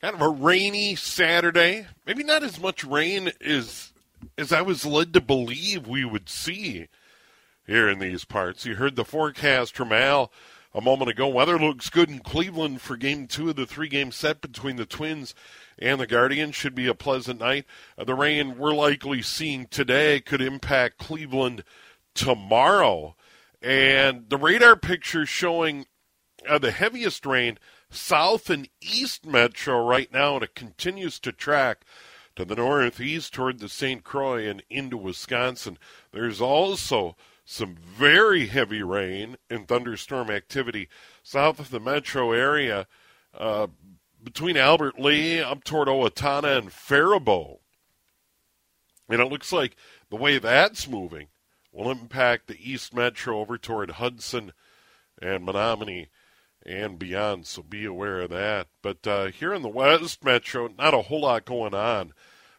[0.00, 1.86] Kind of a rainy Saturday.
[2.06, 3.92] Maybe not as much rain as
[4.36, 6.86] as I was led to believe we would see
[7.66, 8.64] here in these parts.
[8.64, 10.32] You heard the forecast from Al
[10.72, 11.26] a moment ago.
[11.26, 14.86] Weather looks good in Cleveland for game two of the three game set between the
[14.86, 15.34] Twins
[15.80, 16.54] and the Guardians.
[16.54, 17.64] Should be a pleasant night.
[17.96, 21.64] Uh, the rain we're likely seeing today could impact Cleveland
[22.14, 23.16] tomorrow.
[23.60, 25.86] And the radar picture showing
[26.48, 27.58] uh, the heaviest rain
[27.90, 31.84] south and east metro right now, and it continues to track
[32.36, 34.04] to the northeast toward the St.
[34.04, 35.78] Croix and into Wisconsin.
[36.12, 40.88] There's also some very heavy rain and thunderstorm activity
[41.22, 42.86] south of the metro area
[43.36, 43.66] uh,
[44.22, 47.60] between Albert Lea up toward Owatonna and Faribault.
[49.08, 49.76] And it looks like
[50.10, 51.28] the way that's moving
[51.72, 54.52] will impact the East Metro over toward Hudson
[55.20, 56.08] and Menomonie
[56.64, 58.68] and beyond, so be aware of that.
[58.82, 62.12] But uh, here in the West Metro, not a whole lot going on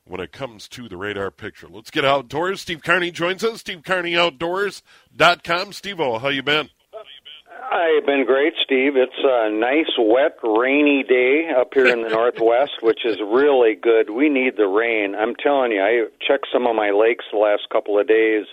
[0.06, 1.68] when it comes to the radar picture.
[1.68, 2.62] Let's get outdoors.
[2.62, 5.74] Steve Carney joins us, stevecarneyoutdoors.com.
[5.74, 6.70] Steve-O, how you been?
[7.72, 8.96] I've been great, Steve.
[8.96, 14.10] It's a nice, wet, rainy day up here in the Northwest, which is really good.
[14.10, 15.14] We need the rain.
[15.14, 18.46] I'm telling you, I checked some of my lakes the last couple of days.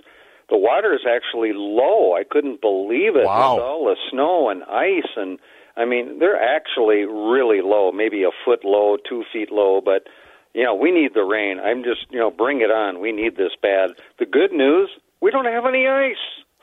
[0.48, 2.14] The water is actually low.
[2.14, 3.54] I couldn't believe it Wow.
[3.56, 5.38] with all the snow and ice, and
[5.76, 10.06] I mean, they're actually really low, maybe a foot low, two feet low, but
[10.54, 11.58] you know, we need the rain.
[11.60, 12.98] I'm just, you know, bring it on.
[13.00, 13.90] We need this bad.
[14.18, 14.88] The good news,
[15.20, 16.16] we don't have any ice.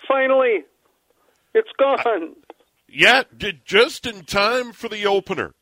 [0.08, 0.64] Finally,
[1.54, 2.36] it's gone.
[2.88, 5.54] Yeah, did just in time for the opener.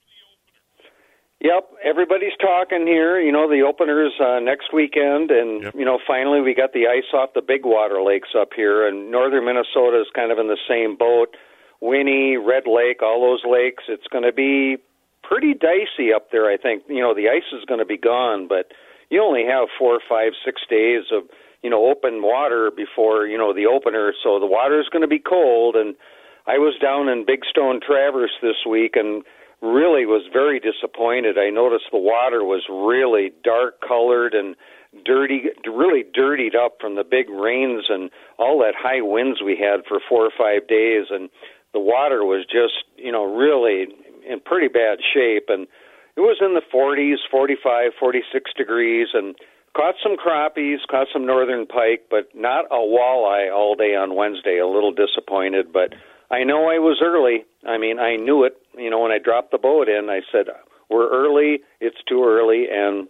[1.41, 3.19] Yep, everybody's talking here.
[3.19, 5.73] You know, the openers uh, next weekend, and Yep.
[5.75, 9.09] you know, finally we got the ice off the big water lakes up here, and
[9.09, 11.35] northern Minnesota is kind of in the same boat.
[11.81, 13.85] Winnie, Red Lake, all those lakes.
[13.89, 14.77] It's going to be
[15.23, 16.45] pretty dicey up there.
[16.47, 18.71] I think you know the ice is going to be gone, but
[19.09, 21.23] you only have four, five, six days of
[21.63, 25.07] you know open water before you know the opener, so the water is going to
[25.07, 25.75] be cold.
[25.75, 25.95] And
[26.47, 29.23] I was down in Big Stone Traverse this week, and
[29.61, 31.37] really was very disappointed.
[31.37, 34.55] I noticed the water was really dark colored and
[35.05, 39.85] dirty, really dirtied up from the big rains and all that high winds we had
[39.87, 41.29] for four or five days, and
[41.73, 43.87] the water was just, you know, really
[44.27, 45.67] in pretty bad shape, and
[46.17, 49.35] it was in the 40s, 45, 46 degrees, and
[49.75, 54.57] caught some crappies, caught some northern pike, but not a walleye all day on Wednesday.
[54.57, 55.93] A little disappointed, but
[56.31, 57.43] I know I was early.
[57.67, 58.57] I mean, I knew it.
[58.77, 60.47] You know, when I dropped the boat in, I said,
[60.89, 61.61] "We're early.
[61.81, 63.07] It's too early," and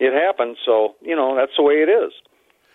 [0.00, 0.56] it happened.
[0.64, 2.12] So, you know, that's the way it is.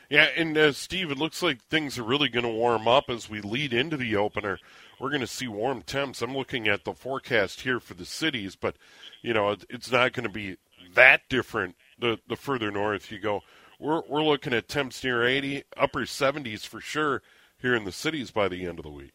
[0.09, 3.29] Yeah, and uh, Steve, it looks like things are really going to warm up as
[3.29, 4.59] we lead into the opener.
[4.99, 6.21] We're going to see warm temps.
[6.21, 8.75] I'm looking at the forecast here for the cities, but
[9.23, 10.57] you know it's not going to be
[10.93, 13.41] that different the the further north you go.
[13.79, 17.23] We're we're looking at temps near 80, upper 70s for sure
[17.57, 19.13] here in the cities by the end of the week.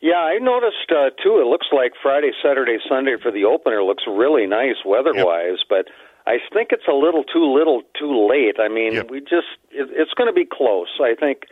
[0.00, 1.40] Yeah, I noticed uh, too.
[1.40, 5.88] It looks like Friday, Saturday, Sunday for the opener looks really nice weather-wise, but
[6.26, 8.56] I think it's a little too little, too late.
[8.58, 9.10] I mean, Yep.
[9.10, 10.88] we just it, it's going to be close.
[11.02, 11.44] I think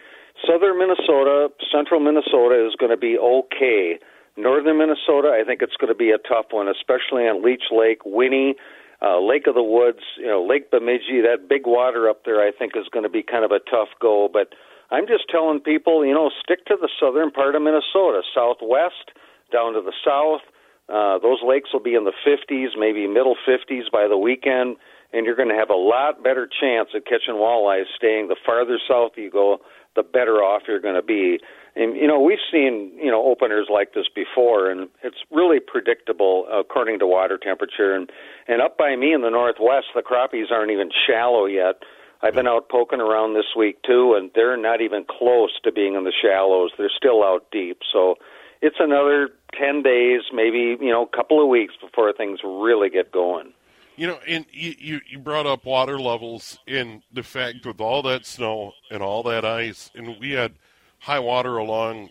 [0.46, 3.98] southern Minnesota, central Minnesota is going to be okay.
[4.36, 8.00] Northern Minnesota, I think it's going to be a tough one, especially on Leech Lake,
[8.04, 8.54] Winnie,
[9.02, 11.20] uh, Lake of the Woods, you know, Lake Bemidji.
[11.20, 13.88] That big water up there, I think, is going to be kind of a tough
[14.00, 14.28] go.
[14.32, 14.54] But
[14.90, 19.12] I'm just telling people, you know, stick to the southern part of Minnesota, southwest
[19.52, 20.40] down to the south.
[20.88, 24.76] Uh, those lakes will be in the 50s, maybe middle 50s by the weekend,
[25.12, 28.78] and you're going to have a lot better chance of catching walleyes staying the farther
[28.88, 29.58] south you go,
[29.96, 31.38] the better off you're going to be.
[31.76, 36.46] And you know, we've seen you know openers like this before, and it's really predictable
[36.52, 37.94] according to water temperature.
[37.94, 38.10] And
[38.48, 41.82] and up by me in the northwest, the crappies aren't even shallow yet.
[42.22, 45.94] I've been out poking around this week too, and they're not even close to being
[45.94, 46.72] in the shallows.
[46.76, 47.80] They're still out deep.
[47.92, 48.16] So
[48.60, 53.12] it's another ten days, maybe you know, a couple of weeks before things really get
[53.12, 53.52] going.
[53.96, 58.26] You know, and you, you brought up water levels in the fact with all that
[58.26, 60.54] snow and all that ice, and we had
[61.00, 62.10] high water along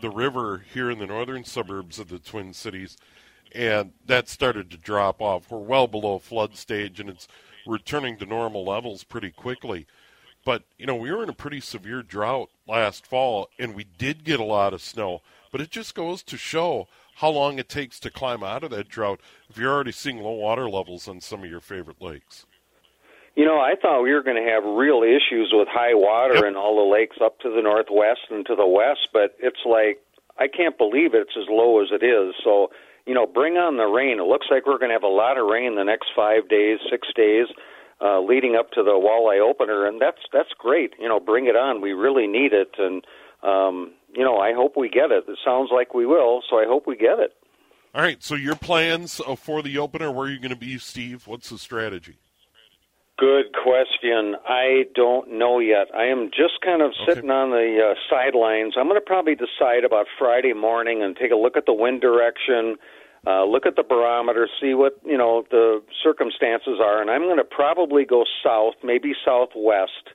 [0.00, 2.96] the river here in the northern suburbs of the Twin Cities,
[3.52, 5.50] and that started to drop off.
[5.50, 7.26] We're well below flood stage, and it's
[7.66, 9.86] returning to normal levels pretty quickly.
[10.44, 14.24] But, you know, we were in a pretty severe drought last fall, and we did
[14.24, 15.22] get a lot of snow.
[15.50, 18.88] But it just goes to show how long it takes to climb out of that
[18.88, 22.44] drought if you're already seeing low water levels on some of your favorite lakes.
[23.36, 26.44] You know, I thought we were going to have real issues with high water yep.
[26.44, 30.00] in all the lakes up to the northwest and to the west, but it's like
[30.38, 32.34] I can't believe it's as low as it is.
[32.44, 32.70] So,
[33.06, 34.18] you know, bring on the rain.
[34.18, 36.78] It looks like we're going to have a lot of rain the next five days,
[36.90, 37.46] six days,
[38.00, 40.94] uh, leading up to the walleye opener, and that's that's great.
[40.98, 41.80] You know, bring it on.
[41.80, 43.04] We really need it, and
[43.42, 45.24] um, you know, I hope we get it.
[45.28, 47.32] It sounds like we will, so I hope we get it.
[47.94, 48.22] All right.
[48.22, 50.10] So your plans uh, for the opener?
[50.10, 51.26] Where are you going to be, Steve?
[51.26, 52.18] What's the strategy?
[53.16, 54.34] Good question.
[54.44, 55.86] I don't know yet.
[55.94, 57.32] I am just kind of sitting okay.
[57.32, 58.74] on the uh, sidelines.
[58.76, 62.00] I'm going to probably decide about Friday morning and take a look at the wind
[62.00, 62.74] direction,
[63.24, 67.38] uh, look at the barometer, see what you know the circumstances are, and I'm going
[67.38, 70.10] to probably go south, maybe southwest,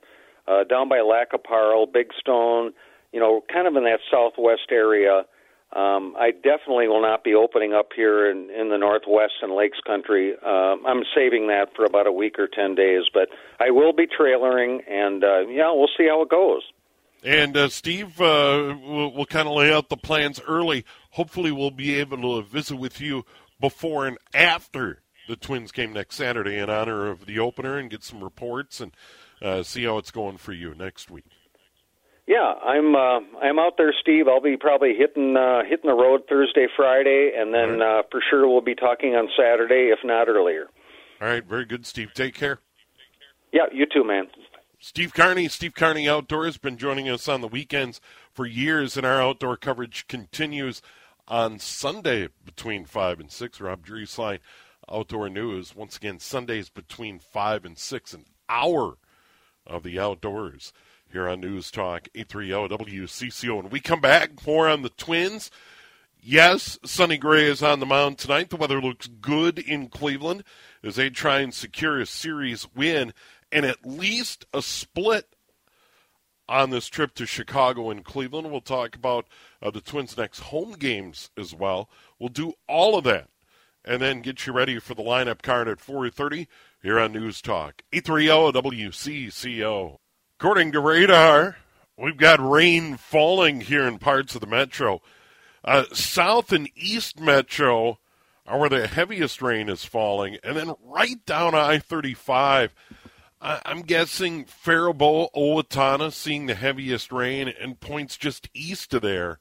[0.46, 2.74] uh, down by Lac qui Big Stone,
[3.12, 5.24] you know, kind of in that southwest area
[5.72, 9.78] um, I definitely will not be opening up here in, in the Northwest and Lakes
[9.86, 10.34] Country.
[10.44, 13.28] Uh, I'm saving that for about a week or 10 days, but
[13.60, 16.62] I will be trailering, and uh, yeah, we'll see how it goes.
[17.22, 20.84] And uh, Steve, uh, we'll, we'll kind of lay out the plans early.
[21.10, 23.24] Hopefully, we'll be able to visit with you
[23.60, 28.02] before and after the Twins game next Saturday in honor of the opener and get
[28.02, 28.92] some reports and
[29.40, 31.26] uh, see how it's going for you next week.
[32.26, 34.28] Yeah, I'm uh, I'm out there, Steve.
[34.28, 38.00] I'll be probably hitting uh, hitting the road Thursday, Friday, and then right.
[38.00, 40.66] uh, for sure we'll be talking on Saturday, if not earlier.
[41.20, 42.14] All right, very good, Steve.
[42.14, 42.60] Take care.
[43.52, 44.28] Yeah, you too, man.
[44.78, 48.00] Steve Carney, Steve Carney Outdoors, been joining us on the weekends
[48.32, 50.80] for years, and our outdoor coverage continues
[51.28, 53.60] on Sunday between 5 and 6.
[53.60, 54.38] Rob Drieslein,
[54.90, 55.76] Outdoor News.
[55.76, 58.96] Once again, Sundays between 5 and 6, an hour
[59.66, 60.72] of the outdoors
[61.12, 63.60] here on News Talk 830 WCCO.
[63.60, 65.50] And we come back more on the Twins.
[66.22, 68.50] Yes, Sonny Gray is on the mound tonight.
[68.50, 70.44] The weather looks good in Cleveland
[70.82, 73.12] as they try and secure a series win
[73.50, 75.34] and at least a split
[76.48, 78.50] on this trip to Chicago and Cleveland.
[78.50, 79.26] We'll talk about
[79.62, 81.88] uh, the Twins' next home games as well.
[82.18, 83.28] We'll do all of that
[83.84, 86.46] and then get you ready for the lineup card at 4.30
[86.82, 88.28] here on News Talk 830
[88.60, 89.98] WCCO.
[90.40, 91.58] According to radar,
[91.98, 95.02] we've got rain falling here in parts of the metro.
[95.62, 97.98] Uh, south and east metro
[98.46, 102.74] are where the heaviest rain is falling, and then right down I 35.
[103.42, 109.38] I'm guessing Faribault, Owatonna seeing the heaviest rain and points just east of there.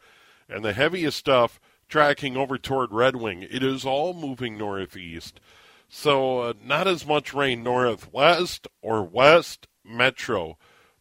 [0.49, 3.47] And the heaviest stuff tracking over toward Red Wing.
[3.49, 5.39] It is all moving northeast.
[5.87, 10.57] So, uh, not as much rain northwest or west metro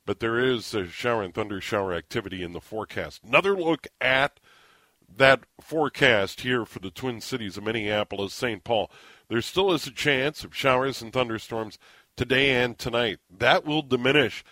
[0.09, 3.23] but there is a shower and thunder shower activity in the forecast.
[3.23, 4.41] Another look at
[5.15, 8.65] that forecast here for the Twin Cities of Minneapolis, St.
[8.65, 8.91] Paul.
[9.29, 11.79] There still is a chance of showers and thunderstorms
[12.17, 13.19] today and tonight.
[13.29, 14.43] That will diminish.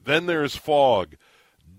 [0.00, 1.16] Then there's fog,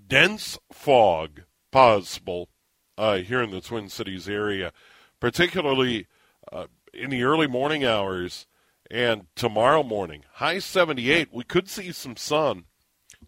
[0.09, 2.49] dense fog possible
[2.97, 4.73] uh, here in the Twin Cities area,
[5.21, 6.05] particularly
[6.51, 8.45] uh, in the early morning hours
[8.89, 10.25] and tomorrow morning.
[10.33, 11.29] High 78.
[11.31, 12.65] We could see some sun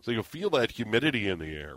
[0.01, 1.75] so you'll feel that humidity in the air.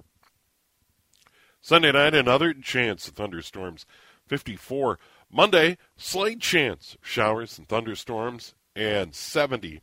[1.60, 3.86] Sunday night, another chance of thunderstorms,
[4.28, 4.98] 54.
[5.30, 9.80] Monday, slight chance of showers and thunderstorms, and 70.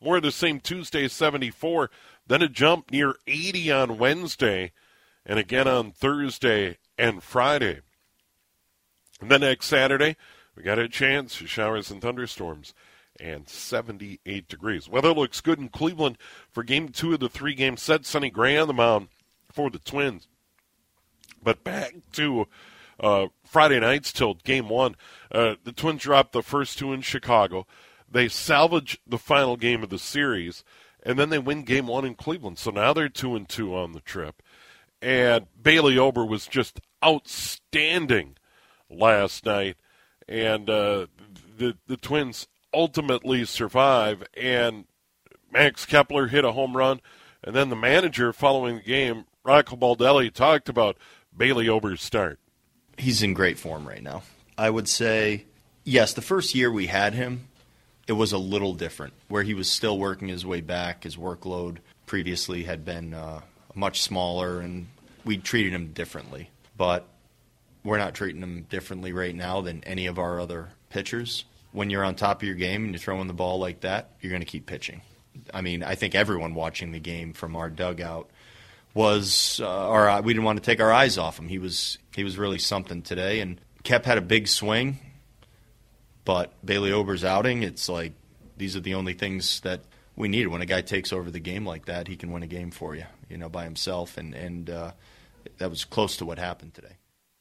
[0.00, 1.90] More of the same Tuesday, 74.
[2.26, 4.72] Then a jump near 80 on Wednesday,
[5.24, 7.80] and again on Thursday and Friday.
[9.20, 10.16] And then next Saturday,
[10.56, 12.74] we got a chance of showers and thunderstorms
[13.46, 14.88] 78 degrees.
[14.88, 16.18] Weather looks good in Cleveland
[16.50, 18.04] for game two of the three game set.
[18.04, 19.08] Sonny Gray on the mound
[19.50, 20.28] for the Twins.
[21.42, 22.46] But back to
[23.00, 24.96] uh, Friday night's tilt, game one.
[25.30, 27.66] Uh, the Twins dropped the first two in Chicago.
[28.10, 30.64] They salvage the final game of the series,
[31.02, 32.58] and then they win game one in Cleveland.
[32.58, 34.42] So now they're two and two on the trip.
[35.00, 38.36] And Bailey Ober was just outstanding
[38.88, 39.76] last night,
[40.28, 41.06] and uh,
[41.56, 44.24] the the Twins ultimately survive.
[44.36, 44.84] And
[45.52, 47.00] Max Kepler hit a home run,
[47.42, 50.96] and then the manager following the game, Rocco Baldelli, talked about
[51.36, 52.38] Bailey Ober's start.
[52.96, 54.22] He's in great form right now.
[54.56, 55.44] I would say,
[55.84, 57.48] yes, the first year we had him,
[58.06, 61.04] it was a little different, where he was still working his way back.
[61.04, 63.40] His workload previously had been uh,
[63.74, 64.88] much smaller, and
[65.24, 66.50] we treated him differently.
[66.76, 67.06] But
[67.84, 71.44] we're not treating him differently right now than any of our other pitchers.
[71.72, 74.30] When you're on top of your game and you're throwing the ball like that, you're
[74.30, 75.00] going to keep pitching.
[75.52, 78.30] I mean, I think everyone watching the game from our dugout
[78.94, 81.48] was, uh, we didn't want to take our eyes off him.
[81.48, 84.98] He was he was really something today, and Kep had a big swing.
[86.24, 88.12] But Bailey Ober's outing, it's like
[88.56, 89.80] these are the only things that
[90.14, 90.48] we needed.
[90.48, 92.94] When a guy takes over the game like that, he can win a game for
[92.94, 94.92] you, you know, by himself, and and uh,
[95.58, 96.96] that was close to what happened today.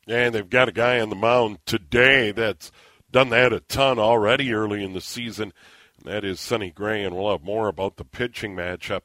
[0.08, 2.72] And they've got a guy on the mound today that's
[3.12, 5.54] done that a ton already early in the season.
[5.98, 9.02] And That is Sonny Gray, and we'll have more about the pitching matchup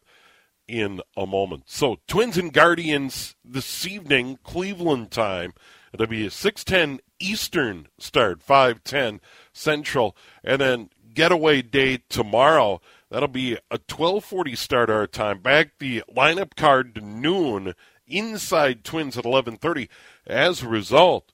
[0.69, 1.65] in a moment.
[1.67, 5.55] So, Twins and Guardians this evening, Cleveland time.
[5.93, 9.21] It'll be a 6:10 Eastern start, 5:10
[9.53, 12.81] Central, and then getaway day tomorrow.
[13.11, 15.41] That'll be a 12:40 start our time.
[15.41, 17.75] Back the lineup card to noon.
[18.07, 19.89] Inside Twins at 11:30.
[20.27, 21.33] As a result,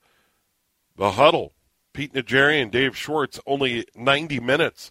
[0.97, 1.53] the huddle.
[1.93, 4.91] Pete Najarian and Dave Schwartz only 90 minutes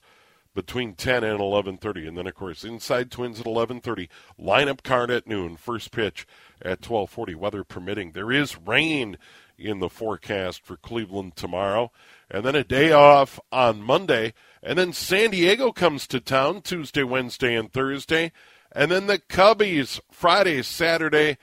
[0.53, 5.27] between 10 and 11:30 and then of course inside twins at 11:30 lineup card at
[5.27, 5.55] noon.
[5.55, 6.27] First pitch
[6.61, 8.11] at 12:40 weather permitting.
[8.11, 9.17] There is rain
[9.57, 11.91] in the forecast for Cleveland tomorrow.
[12.29, 14.33] And then a day off on Monday.
[14.63, 18.31] And then San Diego comes to town Tuesday Wednesday and Thursday.
[18.71, 21.37] And then the Cubbies Friday Saturday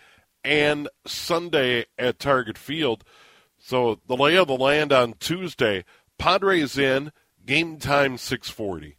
[0.44, 3.04] and Sunday at Target Field
[3.58, 5.84] so the lay of the land on Tuesday
[6.18, 7.12] Padres in
[7.44, 8.98] game time 640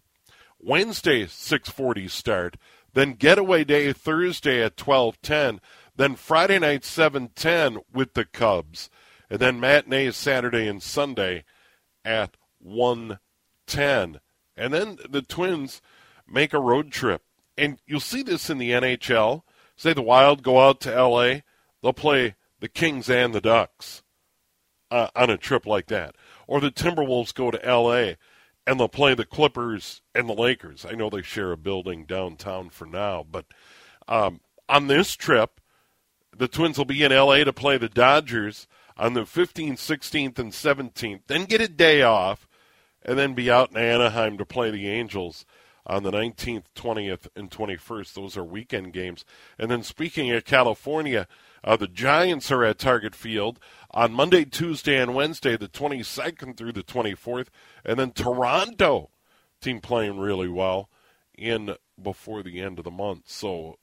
[0.62, 2.58] Wednesday 6:40 start,
[2.94, 5.62] then getaway day Thursday at 12:10,
[5.96, 8.90] then Friday night 7:10 with the Cubs,
[9.30, 11.46] and then matinee Saturday and Sunday
[12.04, 14.20] at 1:10.
[14.58, 15.82] And then the Twins
[16.28, 17.24] make a road trip.
[17.58, 19.46] And you'll see this in the NHL.
[19.78, 21.44] Say the Wild go out to LA,
[21.82, 24.04] they'll play the Kings and the Ducks
[24.92, 26.16] uh, on a trip like that.
[26.48, 28.14] Or the Timberwolves go to LA
[28.66, 30.86] and they'll play the Clippers and the Lakers.
[30.86, 33.46] I know they share a building downtown for now, but
[34.08, 35.60] um, on this trip,
[36.36, 40.52] the Twins will be in LA to play the Dodgers on the 15th, 16th, and
[40.52, 42.48] 17th, then get a day off,
[43.02, 45.46] and then be out in Anaheim to play the Angels
[45.90, 48.14] on the 19th, 20th, and 21st.
[48.14, 49.26] Those are weekend games.
[49.58, 51.28] And then speaking of California,
[51.64, 53.60] uh, the Giants are at Target Field
[53.92, 57.48] on Monday, Tuesday, and Wednesday, the 22nd through the 24th.
[57.84, 59.10] And then Toronto,
[59.62, 60.90] team playing really well
[61.36, 63.24] in before the end of the month.
[63.26, 63.78] So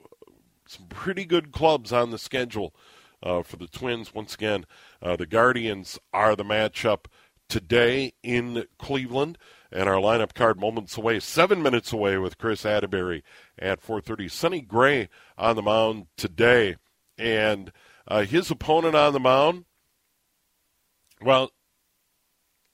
[0.67, 2.73] some pretty good clubs on the schedule
[3.21, 4.15] uh, for the Twins.
[4.15, 4.65] Once again,
[5.03, 7.07] uh, the Guardians are the matchup
[7.49, 9.39] today in Cleveland.
[9.73, 13.25] And our lineup card moments away, seven minutes away with Chris Atterbury
[13.59, 14.31] at 4:30.
[14.31, 16.77] Sonny Gray on the mound today,
[17.19, 17.73] and
[18.07, 19.65] uh, his opponent on the mound,
[21.21, 21.51] well,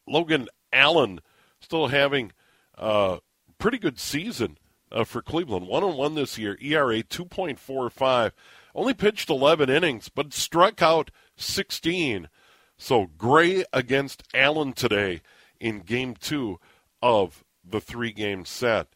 [0.07, 1.21] Logan Allen
[1.61, 2.33] still having
[2.75, 3.21] a
[3.59, 4.59] pretty good season
[4.91, 5.67] uh, for Cleveland.
[5.67, 8.33] One on one this year, ERA 2.45.
[8.75, 12.29] Only pitched 11 innings, but struck out 16.
[12.77, 15.21] So Gray against Allen today
[15.61, 16.59] in game two
[17.03, 18.89] of the three game set.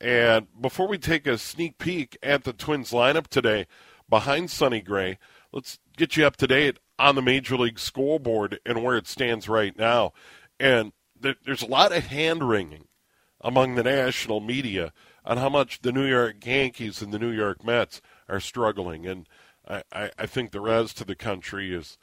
[0.00, 3.66] And before we take a sneak peek at the Twins lineup today,
[4.08, 5.18] behind Sonny Gray,
[5.52, 9.48] let's get you up to date on the Major League scoreboard and where it stands
[9.48, 10.12] right now.
[10.60, 12.86] And there's a lot of hand wringing
[13.40, 14.92] among the national media
[15.24, 19.06] on how much the New York Yankees and the New York Mets are struggling.
[19.06, 19.28] And
[19.66, 21.98] I, I think the rest of the country is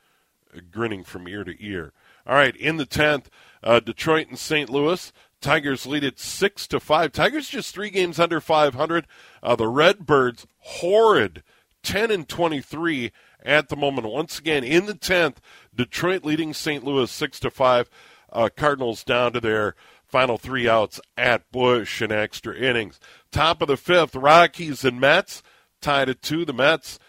[0.71, 1.93] grinning from ear to ear.
[2.25, 3.25] All right, in the 10th,
[3.63, 4.69] uh, Detroit and St.
[4.69, 5.11] Louis.
[5.41, 7.11] Tigers lead it six to five.
[7.11, 9.07] Tigers just three games under 500.
[9.41, 11.43] Uh, the Redbirds horrid,
[11.83, 13.11] 10 and 23
[13.43, 14.07] at the moment.
[14.07, 15.37] Once again, in the 10th,
[15.75, 16.83] Detroit leading St.
[16.83, 17.89] Louis 6 to 5.
[18.31, 22.99] Uh, Cardinals down to their final three outs at Busch in extra innings.
[23.31, 25.41] Top of the fifth, Rockies and Mets
[25.81, 26.45] tied at two.
[26.45, 26.99] The Mets,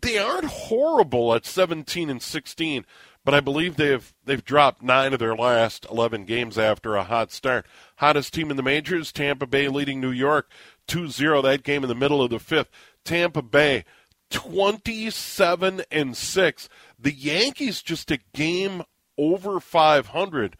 [0.00, 2.84] they aren't horrible at 17 and 16,
[3.24, 7.32] but I believe they've they've dropped nine of their last 11 games after a hot
[7.32, 7.66] start.
[7.96, 10.50] Hottest team in the majors, Tampa Bay leading New York
[10.88, 12.70] 2-0 that game in the middle of the fifth.
[13.04, 13.84] Tampa Bay
[14.30, 16.68] 27 and 6.
[16.98, 18.82] The Yankees just a game
[19.18, 20.56] over 500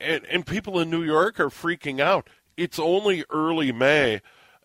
[0.00, 2.28] and and people in New York are freaking out.
[2.56, 4.20] It's only early May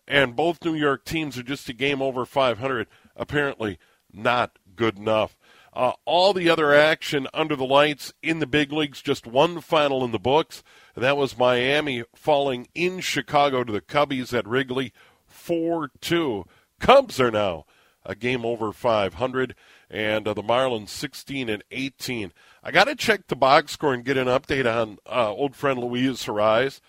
[0.06, 2.88] and both New York teams are just a game over 500.
[3.16, 3.78] Apparently
[4.12, 5.36] not good enough.
[5.74, 10.04] Uh, all the other action under the lights in the big leagues, just one final
[10.04, 10.62] in the books.
[10.94, 14.92] and That was Miami falling in Chicago to the Cubbies at Wrigley
[15.26, 16.44] 4 2.
[16.78, 17.66] Cubs are now
[18.06, 19.56] a game over 500,
[19.90, 22.32] and uh, the Marlins 16 and 18.
[22.62, 25.80] I got to check the box score and get an update on uh, old friend
[25.80, 26.80] Luis Arraez,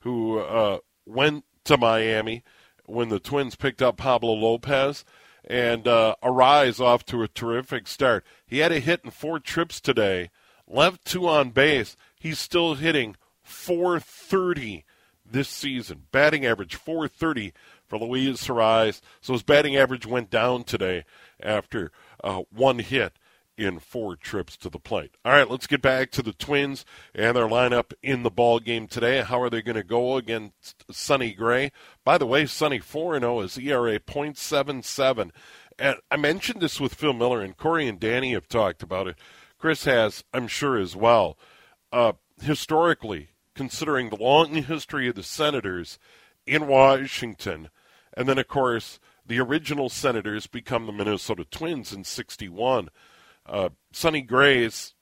[0.00, 2.42] who uh, went to Miami
[2.84, 5.04] when the Twins picked up Pablo Lopez
[5.48, 8.24] and uh, Arraez off to a terrific start.
[8.46, 10.30] He had a hit in four trips today,
[10.66, 11.96] left two on base.
[12.18, 14.84] He's still hitting 430
[15.24, 16.04] this season.
[16.12, 17.52] Batting average 430
[17.86, 19.00] for Luis Arraez.
[19.20, 21.04] So his batting average went down today
[21.40, 21.90] after
[22.22, 23.12] uh, one hit
[23.56, 25.16] in four trips to the plate.
[25.24, 26.84] All right, let's get back to the Twins
[27.14, 29.22] and their lineup in the ball game today.
[29.22, 31.70] How are they going to go against Sonny Gray?
[32.04, 35.30] By the way, Sonny 4 0 is ERA .77.
[35.78, 39.16] And I mentioned this with Phil Miller, and Corey and Danny have talked about it.
[39.58, 41.38] Chris has, I'm sure, as well.
[41.92, 45.98] Uh, historically, considering the long history of the Senators
[46.46, 47.70] in Washington,
[48.16, 52.90] and then, of course, the original Senators become the Minnesota Twins in 61
[53.46, 54.94] uh, Sonny Gray's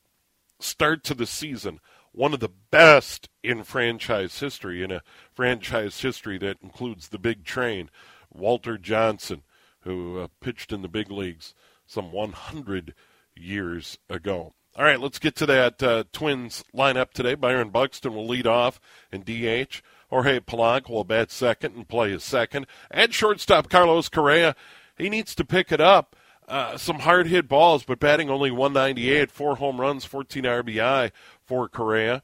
[0.61, 1.81] start to the season,
[2.13, 7.45] one of the best in franchise history, in a franchise history that includes the big
[7.45, 7.91] train,
[8.33, 9.43] Walter Johnson,
[9.81, 11.55] who uh, pitched in the big leagues
[11.87, 12.95] some 100
[13.35, 14.53] years ago.
[14.75, 17.35] All right, let's get to that uh, Twins lineup today.
[17.35, 18.81] Byron Buxton will lead off
[19.11, 19.83] in DH.
[20.09, 22.67] Jorge Polanco will bat second and play his second.
[22.91, 24.57] And shortstop Carlos Correa,
[24.97, 26.17] he needs to pick it up.
[26.53, 31.11] Uh, some hard hit balls, but batting only 198, four home runs, 14 RBI
[31.47, 32.23] for Correa.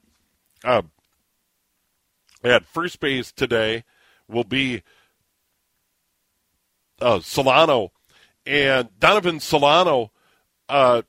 [0.62, 0.82] Uh,
[2.44, 3.84] at first base today
[4.28, 4.82] will be
[7.00, 7.92] uh, Solano.
[8.44, 10.12] And Donovan Solano
[10.68, 11.00] uh,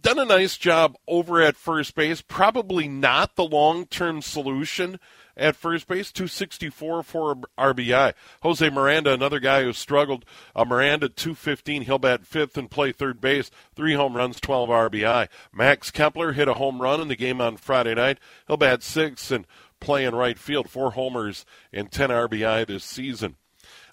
[0.00, 2.20] done a nice job over at first base.
[2.20, 4.98] Probably not the long term solution
[5.36, 8.14] at first base, 264 for RBI.
[8.42, 10.24] Jose Miranda, another guy who struggled.
[10.54, 11.82] Uh, Miranda, 215.
[11.82, 13.50] He'll bat fifth and play third base.
[13.74, 15.28] Three home runs, 12 RBI.
[15.52, 18.18] Max Kepler hit a home run in the game on Friday night.
[18.46, 19.46] He'll bat six and
[19.78, 20.70] play in right field.
[20.70, 23.36] Four homers and 10 RBI this season.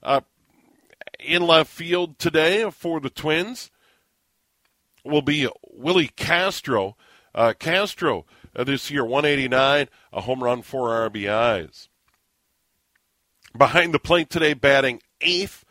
[0.02, 0.22] Uh,
[1.20, 3.70] in left field today for the Twins
[5.04, 6.96] will be Willi Castro.
[7.36, 8.26] Uh, Castro
[8.56, 11.88] this year, 189, a home run, four RBIs.
[13.58, 15.64] Behind the plate today, batting eighth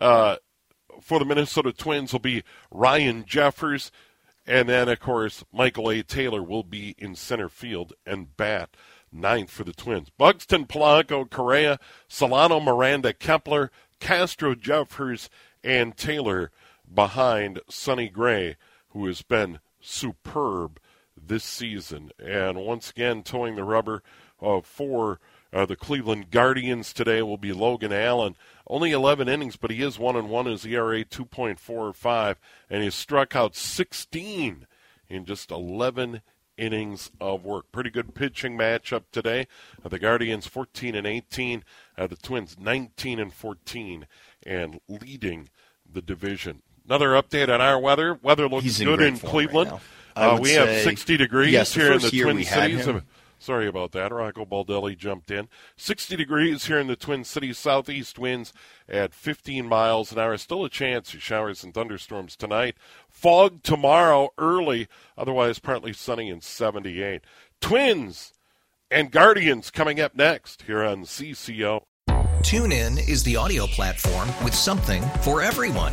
[0.00, 0.36] uh,
[1.00, 3.90] for the Minnesota Twins will be Ryan Jeffers.
[4.46, 6.02] And then, of course, Michael A.
[6.02, 8.76] Taylor will be in center field and bat
[9.10, 10.10] ninth for the Twins.
[10.10, 13.70] Buxton, Polanco, Correa, Solano, Miranda, Kepler,
[14.00, 15.30] Castro, Jeffers,
[15.62, 16.50] and Taylor
[16.92, 18.56] behind Sonny Gray,
[18.88, 20.78] who has been superb
[21.20, 22.10] this season.
[22.18, 24.02] And once again, toeing the rubber
[24.40, 25.20] uh, for
[25.52, 28.36] uh, the Cleveland Guardians today will be Logan Allen.
[28.66, 30.46] Only 11 innings, but he is 1 and 1.
[30.46, 32.36] His ERA 2.45,
[32.68, 34.66] and he's struck out 16
[35.08, 36.22] in just 11
[36.56, 37.70] innings of work.
[37.70, 39.46] Pretty good pitching matchup today.
[39.84, 41.64] Uh, the Guardians 14 and 18,
[41.96, 44.06] uh, the Twins 19 and 14,
[44.44, 45.50] and leading
[45.90, 46.62] the division.
[46.86, 48.18] Another update on our weather.
[48.22, 49.70] Weather looks He's good in, in Cleveland.
[49.70, 49.80] Right
[50.16, 52.88] uh, we have 60 degrees yes, here in the Twin Cities.
[53.44, 54.10] Sorry about that.
[54.10, 55.48] Rocco Baldelli jumped in.
[55.76, 57.58] 60 degrees here in the Twin Cities.
[57.58, 58.54] Southeast winds
[58.88, 60.38] at 15 miles an hour.
[60.38, 62.74] Still a chance of showers and thunderstorms tonight.
[63.06, 64.88] Fog tomorrow early.
[65.18, 67.20] Otherwise, partly sunny and 78.
[67.60, 68.32] Twins
[68.90, 71.82] and Guardians coming up next here on CCO.
[72.08, 75.92] TuneIn is the audio platform with something for everyone.